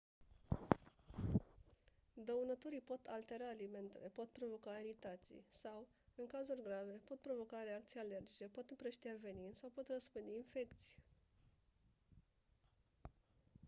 dăunătorii 2.13 2.81
pot 2.81 3.05
altera 3.05 3.47
alimentele 3.49 4.07
pot 4.07 4.29
provoca 4.29 4.77
iritații 4.77 5.43
sau 5.47 5.87
în 6.15 6.27
cazuri 6.27 6.61
grave 6.63 7.01
pot 7.03 7.19
provoca 7.19 7.61
reacții 7.63 7.99
alergice 7.99 8.45
pot 8.47 8.69
împrăștia 8.69 9.15
venin 9.21 9.51
sau 9.53 9.69
pot 9.73 9.87
răspândi 9.87 10.31
infecții 10.35 10.95